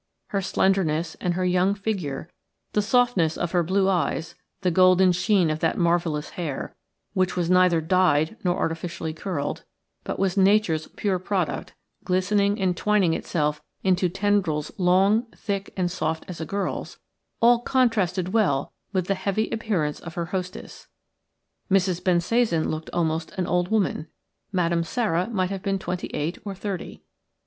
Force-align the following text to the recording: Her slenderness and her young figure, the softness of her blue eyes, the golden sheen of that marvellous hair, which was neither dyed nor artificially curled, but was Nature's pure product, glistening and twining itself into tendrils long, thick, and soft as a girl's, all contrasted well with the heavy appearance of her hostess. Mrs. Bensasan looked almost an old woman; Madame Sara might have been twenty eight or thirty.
Her 0.29 0.41
slenderness 0.41 1.13
and 1.21 1.35
her 1.35 1.45
young 1.45 1.75
figure, 1.75 2.27
the 2.73 2.81
softness 2.81 3.37
of 3.37 3.51
her 3.51 3.61
blue 3.61 3.87
eyes, 3.87 4.33
the 4.61 4.71
golden 4.71 5.11
sheen 5.11 5.51
of 5.51 5.59
that 5.59 5.77
marvellous 5.77 6.31
hair, 6.31 6.75
which 7.13 7.35
was 7.35 7.51
neither 7.51 7.81
dyed 7.81 8.35
nor 8.43 8.57
artificially 8.57 9.13
curled, 9.13 9.63
but 10.03 10.17
was 10.17 10.35
Nature's 10.35 10.87
pure 10.87 11.19
product, 11.19 11.75
glistening 12.03 12.59
and 12.59 12.75
twining 12.75 13.13
itself 13.13 13.61
into 13.83 14.09
tendrils 14.09 14.71
long, 14.79 15.27
thick, 15.37 15.71
and 15.77 15.91
soft 15.91 16.25
as 16.27 16.41
a 16.41 16.47
girl's, 16.47 16.97
all 17.39 17.59
contrasted 17.59 18.33
well 18.33 18.73
with 18.93 19.05
the 19.05 19.13
heavy 19.13 19.51
appearance 19.51 19.99
of 19.99 20.15
her 20.15 20.25
hostess. 20.33 20.87
Mrs. 21.69 22.03
Bensasan 22.03 22.71
looked 22.71 22.89
almost 22.91 23.33
an 23.33 23.45
old 23.45 23.67
woman; 23.67 24.07
Madame 24.51 24.83
Sara 24.83 25.29
might 25.29 25.51
have 25.51 25.61
been 25.61 25.77
twenty 25.77 26.07
eight 26.07 26.39
or 26.43 26.55
thirty. 26.55 27.03